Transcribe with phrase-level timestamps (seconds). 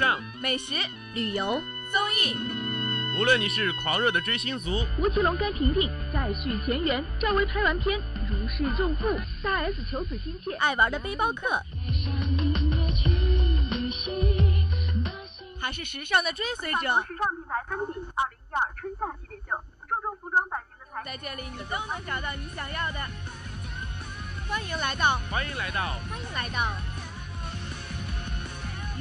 [0.00, 0.72] 尚、美食、
[1.12, 2.34] 旅游、综艺，
[3.18, 9.04] 无论你是狂热的追星族，吴奇隆跟婷婷再续前缘，赵薇拍完片如释重负，
[9.42, 11.62] 大 S 求子心切，爱玩的背包客，
[15.60, 16.80] 还是时尚的追随者。
[16.80, 19.52] 时尚品牌芬迪二零一二春夏系列秀，
[19.86, 23.00] 注重服装版型的材在这里，你都能找到你想要的。
[24.48, 26.58] 欢迎来到，欢迎来到，欢迎来到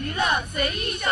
[0.01, 1.09] 娱乐随意秀。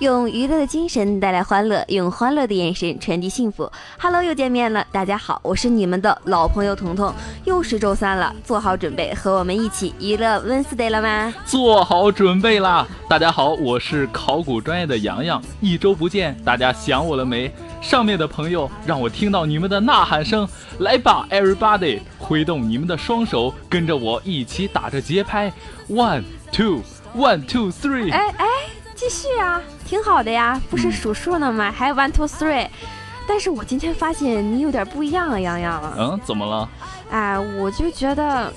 [0.00, 3.70] 用娱乐的精神带来欢乐，用欢乐的眼神传递幸福。
[3.98, 7.12] Hello，又见面了，大家好，我是你们的老朋友彤彤。
[7.44, 11.34] 又是周三了，做好准备和我们一起娱乐 Wednesday 了吗？
[11.44, 12.88] 做好准备啦！
[13.10, 15.42] 大家好，我是考古专业的洋洋。
[15.60, 17.52] 一周不见，大家想我了没？
[17.82, 20.48] 上面的朋友，让我听到你们的呐喊声，
[20.78, 25.52] 来吧，Everybody，挥动你们的双手，跟着我一起打着节拍
[25.90, 28.10] ，One Two，One Two Three。
[28.10, 28.46] 哎哎。
[28.96, 31.72] 继续啊，挺好的呀，不是数数呢吗？
[31.72, 32.64] 还有 one two three，
[33.26, 35.82] 但是我今天发现你有点不一样啊，洋洋。
[35.98, 36.68] 嗯，怎么了？
[37.10, 38.52] 哎，我就觉得，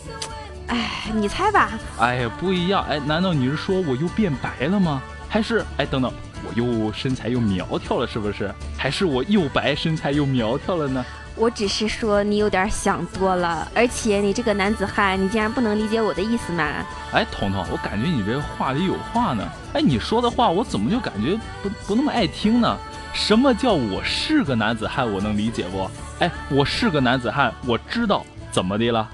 [0.68, 1.72] 哎，你猜吧。
[1.98, 2.86] 哎呀，不一样。
[2.88, 5.02] 哎，难道你是说我又变白了吗？
[5.28, 6.14] 还是，哎，等等，
[6.46, 8.54] 我又身材又苗条了，是不是？
[8.78, 11.04] 还是我又白身材又苗条了呢？
[11.36, 16.86] 我只是说你有点想多了，而且你这个男子汉，你竟然不能理解我的意思吗？
[17.12, 19.44] 哎，彤彤，我感觉你这话里有话呢。
[19.74, 22.78] 哎，你说的话我怎么就感觉不不那么爱听呢？
[23.14, 25.12] 什么叫我是个男子汉？
[25.12, 25.90] 我能理解不？
[26.20, 29.10] 哎，我是个男子汉，我知道怎么的了。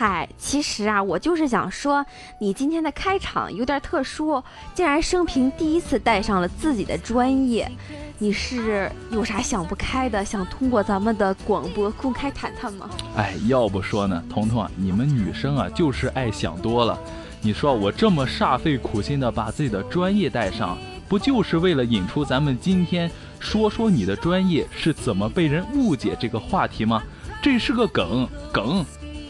[0.00, 2.06] 嗨，其实啊，我就是想说，
[2.38, 4.40] 你今天的开场有点特殊，
[4.72, 7.68] 竟然生平第一次带上了自己的专业。
[8.16, 12.88] 你是有啥想不开的，想通过咱们的广播公开谈谈吗？
[13.16, 16.96] 哎，要不说呢，彤彤啊，你们女生啊就是爱想多了。
[17.40, 20.78] 你说我这么煞费苦心的把自己的专业带上，
[21.08, 23.10] 不就是为了引出咱们今天
[23.40, 27.02] 说说你的专业是怎么被人误解这个话题吗？
[27.42, 28.84] 这是个梗梗，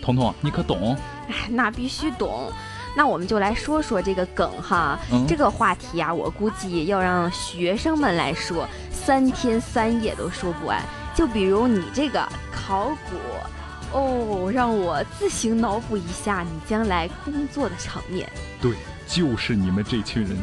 [0.08, 0.96] 彤彤你可懂？
[1.28, 2.50] 哎，那必须懂。
[2.96, 4.98] 那我们就来说说这个梗哈，
[5.28, 10.82] 这个话题啊，我估计要让学生们来说，三天三夜都说不完。
[11.14, 18.26] 就比如你这个考古，哦，让我自行脑补一下你将来工作的场面。
[18.62, 18.72] 对，
[19.06, 20.34] 就是你们这群人，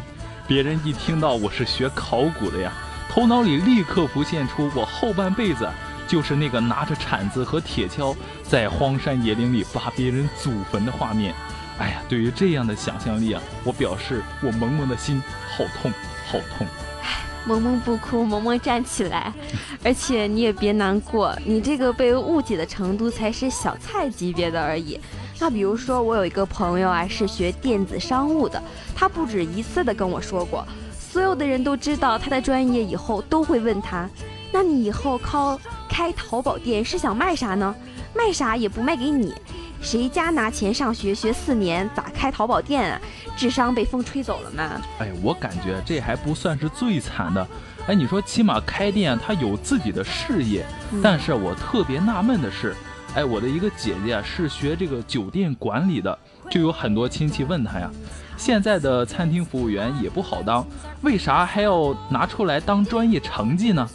[0.48, 2.72] 别人一听到我是学考古的呀，
[3.10, 5.68] 头脑里立刻浮现出我后半辈子
[6.08, 11.34] 就是那个拿着铲子和铁锹在荒山野岭里挖别人祖坟的画面。
[11.78, 15.22] 哎呀，对于这样的想象力啊，我表示我萌萌的心
[15.58, 15.92] 好痛，
[16.32, 16.66] 好痛。
[17.46, 19.32] 萌萌不哭，萌萌站起来。
[19.84, 25.00] 而且你也别难过，你这个被误解的程度才是小菜级别的而已。
[25.40, 28.60] 那比如说，我有一个朋友啊，是学电子商务的，
[28.96, 30.66] 他不止一次的跟我说过，
[30.98, 34.10] 所有的人都知道他的专业以后都会问他，
[34.52, 35.60] 那你以后靠
[35.90, 37.76] 开淘宝店是想卖啥呢？
[38.16, 39.34] 卖啥也不卖给你。
[39.82, 43.00] 谁家拿钱上学学四年，咋开淘宝店啊？
[43.38, 44.82] 智商被风吹走了吗？
[45.00, 47.46] 哎，我感觉这还不算是最惨的。
[47.86, 50.66] 哎，你说起码开店他有自己的事业，
[51.04, 52.74] 但是我特别纳闷的是，
[53.14, 56.18] 哎，我的一个姐姐啊是学这个酒店管理的，
[56.50, 57.92] 就有很多亲戚问她呀，
[58.38, 60.66] 现在的餐厅服务员也不好当，
[61.04, 63.88] 为啥还要拿出来当专业成绩呢？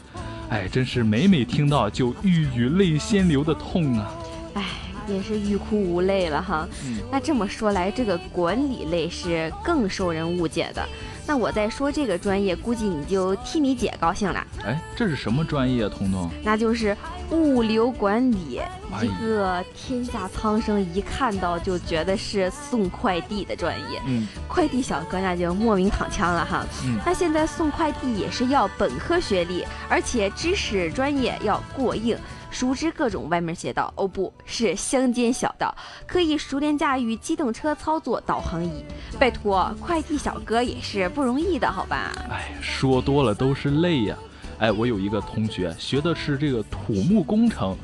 [0.50, 4.12] 哎，真是每每听到就欲语泪先流的痛啊！
[4.54, 4.64] 哎
[5.08, 6.68] 也是欲哭无泪了哈。
[7.10, 10.84] 那这么说来，这个管理类是更受人误解的。
[11.26, 14.44] 那我再说这个专业，估计你就替你姐高兴了。
[14.64, 16.30] 哎，这是什么专业啊，彤彤？
[16.42, 16.96] 那就是
[17.30, 18.60] 物流管理，
[18.92, 24.00] 哎一个天下苍生一看到就觉得是送快递的专业。
[24.06, 26.66] 嗯快递小哥那就莫名躺枪了哈。
[26.84, 32.16] 嗯，那现在送快递也是要本科学历，而且知识专业要过硬，
[32.50, 33.92] 熟知各种歪门邪道。
[33.96, 35.74] 哦，不是乡间小道，
[36.06, 38.84] 可以熟练驾驭机动车操作导航仪。
[39.18, 42.12] 拜托，快递小哥也是不容易的，好吧？
[42.30, 44.16] 哎，说多了都是泪呀。
[44.58, 47.74] 哎，我有一个同学学的是这个土木工程，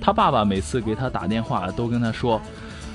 [0.00, 2.40] 他爸爸每次给他打电话都跟他说，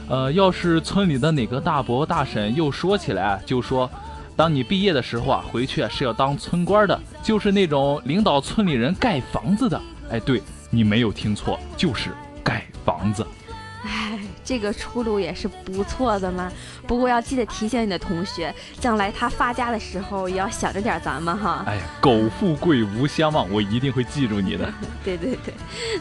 [0.10, 3.90] 呃，要是村里的哪个大伯大婶又说起来，就说，
[4.36, 9.82] 当你毕业的时候啊，回去是要当村官的，就是那种领导村里人盖房子的。
[10.10, 10.42] 哎，对
[10.76, 12.10] 你没有听错，就是
[12.44, 13.24] 盖房子。
[13.84, 16.52] 哎， 这个出路也是不错的嘛。
[16.88, 21.64] 不过要记得提醒你的同学，将来他发家的时候也要想着点咱们哈。
[21.68, 24.72] 哎呀，苟富贵无相忘，我一定会记住你的。
[25.04, 25.54] 对对对，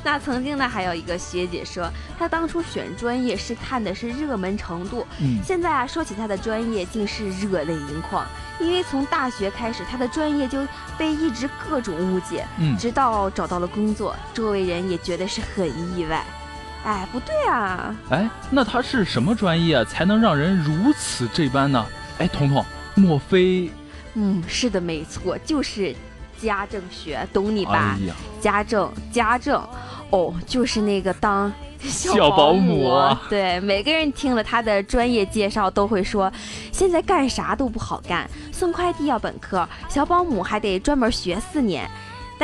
[0.03, 8.25] 那曾经呢，还有一个学姐说，她当初选专业是看的是热门程度，嗯，现在啊，说起她的专业，竟是热泪盈眶。
[8.61, 10.65] 因为从大学开始，她的专业就
[10.97, 16.25] 被一直各种误解，嗯直到找到了工作，周围人也觉得是很意外。
[16.85, 21.87] 哎，不对啊，哎，那他是什么专业啊才能让人如此这般呢？
[22.19, 22.65] 哎，彤彤，
[22.95, 23.71] 莫非？
[24.15, 25.95] 嗯，是的，没错，就是
[26.39, 27.97] 家政学，懂你吧？
[28.01, 29.63] 哎，家政，家政，
[30.11, 36.31] 哦，就是那个当 小保姆啊对，每个人听了他的专业介绍都会说，
[36.73, 41.89] 现在干啥都不好干，送快递要本科，小保姆还得专门学四年。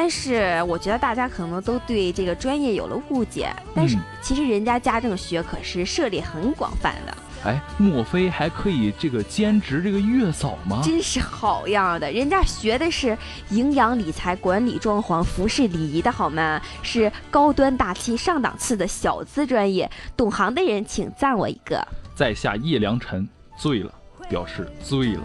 [0.01, 7.13] 但是我觉得大家可能都对这个专业有了误解，但是嗯其实人家家政学可是涉猎很广泛的。
[7.45, 10.81] 哎，莫非还可以这个兼职这个月嫂吗？
[10.85, 12.13] 真是好样的！
[12.13, 13.19] 人家学的是
[13.51, 16.63] 营养、理财、管理、装潢、服饰、礼仪的好吗？
[16.85, 21.85] 是高端大气上档次的小资专业，懂行的人请赞我一个。
[22.15, 23.93] 在下叶良辰醉了，
[24.29, 25.23] 表示醉了。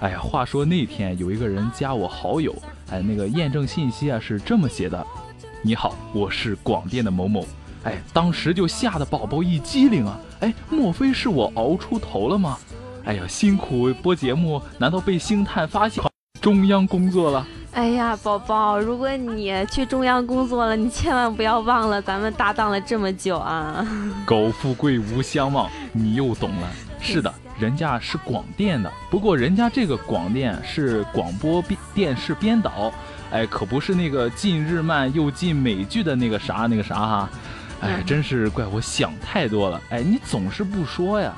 [0.00, 2.52] 哎呀，话说那天有一个人加我好友，
[2.92, 5.04] 哎，那个验证信息啊是这么写的：
[5.62, 7.46] 你好，我是广电的某某。
[7.84, 10.20] 哎，当时就吓得宝宝一激灵啊！
[10.40, 12.58] 哎，莫非是我熬出头了吗？
[13.04, 16.04] 哎呀，辛苦播节目，难道被星探发现
[16.38, 17.46] 中央工作了？
[17.72, 23.88] 哎呀，宝宝，如果你去中央工作了，你千万不要忘了咱们搭档了这么久啊！
[24.26, 26.68] 苟富贵无相忘，你又懂了。
[27.00, 32.92] 是的，人家是广电的，不过人家这个广电是广播编电视编导，
[33.30, 37.30] 哎，可不是那个进日漫又进美剧的那个啥那个啥哈。
[37.80, 39.80] 哎，嗯真是怪我想太多了。
[39.90, 41.32] 哎，你总是不说呀。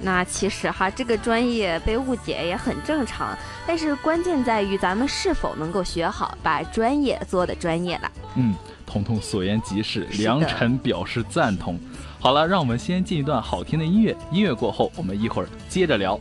[0.00, 3.36] 那其实哈，这个专业被误解也很正常，
[3.66, 8.10] 但是关键在于咱们是否能够学好，把专业做的专业了。
[8.36, 8.54] 嗯，
[8.86, 11.78] 彤彤所言极是，良辰表示赞同。
[12.26, 16.18] 好了，让我们先进一段好听的音乐，音乐过后，我们一会儿接着聊。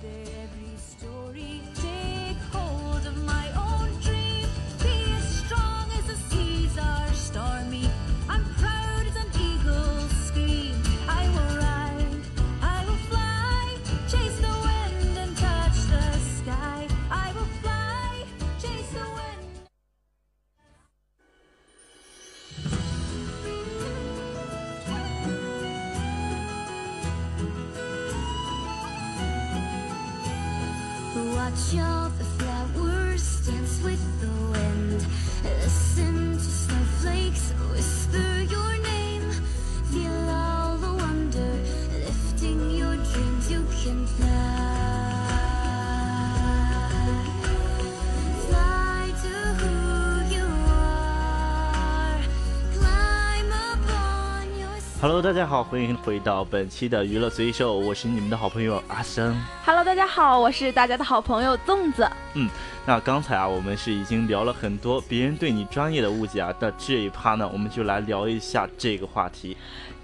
[55.15, 59.33] Hello，大家好，欢迎回到本期的娱乐随手，我是你们的好朋友阿生。
[59.63, 62.05] Hello，大家好，我是大家的好朋友粽子。
[62.33, 62.49] 嗯
[62.85, 69.55] 那刚才啊，我们是已经聊了很多别人对你专业的误解啊，那这一趴呢，我们就来聊一下这个话题。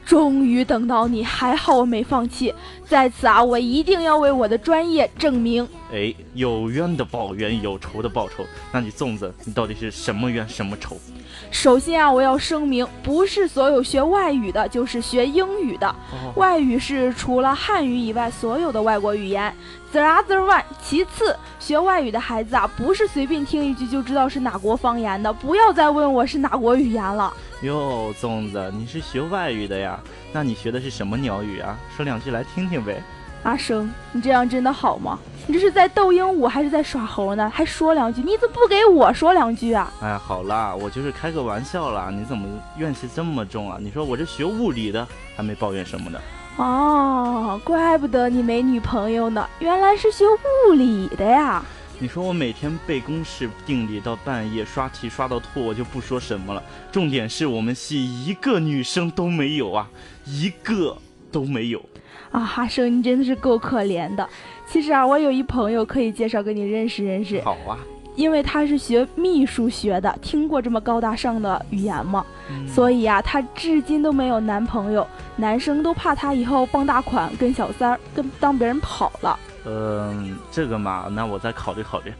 [0.05, 2.53] 终于等到你，还好我没放弃。
[2.87, 5.67] 在此啊，我一定要为我的专业证明。
[5.91, 8.45] 哎，有冤的报冤，有仇的报仇。
[8.71, 10.97] 那你粽子，你到底是什么冤什么仇？
[11.49, 15.87] 首先啊，我要声明，不是所有学外语的就是学英语的。
[15.87, 19.53] 哦，外语是除了汉语以外所有的外国语言。
[19.91, 20.63] The other one。
[20.83, 25.31] 其次，学外语的孩子啊，不是随便听一句就知道是哪国方言的。
[25.31, 27.33] 不要再问我是哪国语言了。
[27.61, 29.99] 哟，粽子，你是学外语的呀？
[30.33, 31.77] 那你学的是什么鸟语啊？
[31.95, 33.01] 说两句来听听呗。
[33.43, 35.17] 阿生，你这样真的好吗？
[35.47, 37.49] 你这是在逗鹦鹉还是在耍猴呢？
[37.49, 39.91] 还说两句，你怎么不给我说两句啊？
[40.01, 43.77] 哎，好啦，我就是开个玩笑啦，你怎么怨气这么重啊？
[43.81, 45.05] 你说我这学物理的，
[45.35, 46.19] 还没抱怨什么呢？
[46.57, 50.25] 哦，怪不得你没女朋友呢，原来是学
[50.69, 51.63] 物理的呀。
[51.97, 56.61] 你说我每天背公式定理到半夜，刷题刷到吐，我就不说什么了。
[56.91, 59.89] 重点是我们系一个女生都没有啊，
[60.25, 60.97] 一个
[61.31, 61.83] 都没有。
[62.31, 64.27] 啊，哈生，你真的是够可怜的。
[64.65, 67.77] 其实啊，我有一朋友可以介绍给你认识认识，好啊，
[68.15, 72.25] 因为他是学秘书学的，听过这么高大上的语言吗？
[72.49, 79.39] 嗯所以啊，她至今都没有男朋友，男生都怕她以后傍大款，跟小三儿，跟当别人跑了。
[79.65, 82.13] 嗯，这个嘛，那我再考虑考虑。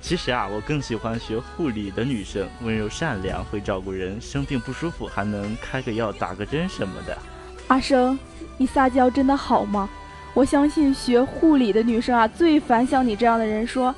[0.00, 7.18] 其实啊，我更喜欢学护理的女生，温柔善良，会照顾人，生病不舒服还能开个药、打个针什么的。
[7.68, 8.18] 阿生，
[8.56, 9.88] 你撒娇真的好吗？
[10.34, 13.94] 我相信学护理的女生啊，最烦像你这样的人说，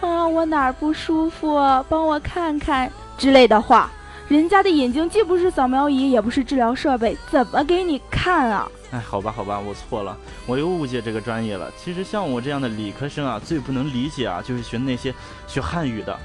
[0.00, 1.56] 啊，我哪儿不舒服，
[1.88, 3.90] 帮我看看之类的话。
[4.28, 8.68] 人家的眼睛既不是扫描仪，也不是治疗设备，怎么给你看啊？
[8.90, 11.72] 哎，好吧，好吧，我错了，我又误解这个专业了。
[11.76, 15.14] 其实像我这样的理科生啊，最不能理解啊，就是学那些
[15.46, 16.18] 学汉语的。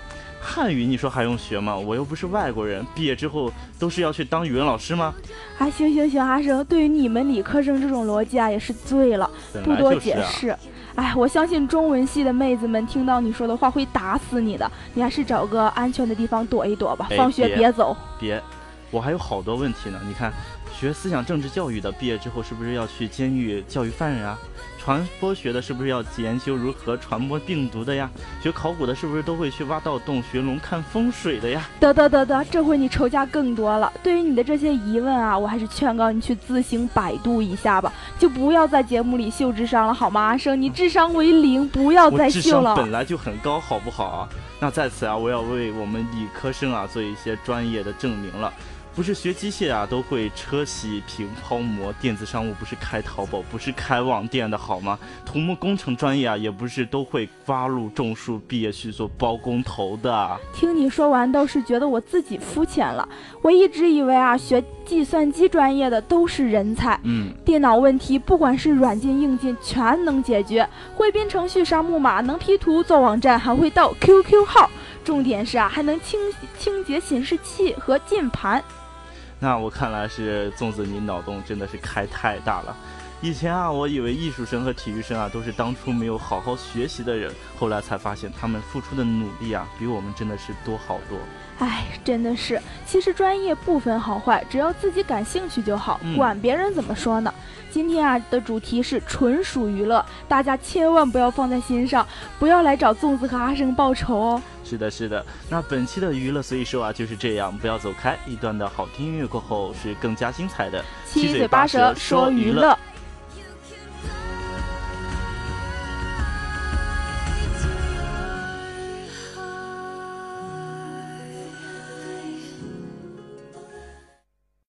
[0.44, 1.78] 汉语你说还用学吗？
[1.78, 5.14] 我又不是外国人，毕业之后都是要去当语文老师吗？
[5.60, 9.30] 啊，行行行，阿生，对于你们理科生这种逻辑啊，也是醉了，
[9.64, 9.96] 不多。
[9.96, 10.56] 解释。
[10.96, 17.96] 哎，我相信中文系的妹子们听到你说的话会打死你的，你还是找个安全的地方躲一躲吧，哎放学别别走。
[18.20, 18.42] 别，
[18.90, 20.02] 我还有好多问题呢。
[20.08, 20.34] 你看，
[20.82, 24.36] 学思想政治教育的毕业之后是不是要去监狱教育犯人啊？
[24.80, 28.10] 传播学的是不是要研究如何传播病毒的呀？
[28.42, 31.70] 学考古的是不是都会去挖盗洞、寻龙、看风水的呀？
[31.80, 33.94] 得得得得，这回你仇家更多了。
[34.02, 40.20] 对于你的这些疑问啊，我还是劝告你去自行百度一下吧，就不要在节目里秀智商了，好吗？
[40.20, 42.72] 阿生，你智商为零，不要再秀了。
[42.72, 44.30] 智商本来就很高，好不好啊？
[44.60, 48.52] 那在此啊，我要为我们理科生啊做一些专业的证明了。
[48.94, 55.00] 不是学机械啊，都会车铣平抛模；电子商务不是开淘宝，不是开网店的好吗？
[55.26, 60.38] 土木工程专业啊，也不是都会挖路种树，毕业去做包工头的。
[60.54, 63.08] 听你说完，倒是觉得我自己肤浅了。
[63.42, 74.70] 我一直以为啊，学计算机专业的都是人才，嗯，电脑问题不管是软件硬件全能解决，会编程序、杀木马，能 P 图、做网站，还会盗 QQ 号。
[75.04, 76.20] 重点是啊，还能清
[76.58, 78.64] 清洁显示器和键盘。
[79.40, 82.76] 那我看来是粽子，你脑洞真的是开太大了。
[83.24, 91.20] 以前啊，我以为艺术生和体育生啊都是当初没有好好学习的人，后来才发现他们付出的努力啊，比我们真的是多好多。
[91.60, 97.32] 哎，真的是，其实专业不分好坏，只要自己感兴趣就好，嗯管别人怎么说呢。
[97.70, 102.06] 今天啊的主题是纯属娱乐，大家千万不要放在心上，
[102.40, 104.42] 不要来找粽子和阿生报仇哦。
[104.66, 105.24] 是的，是的。
[105.48, 108.18] 那本期的娱乐所以说啊就是这样，不要走开。
[108.26, 110.84] 一段的好听音乐过后是更加精彩的。
[111.06, 112.76] 七嘴八舌说娱乐。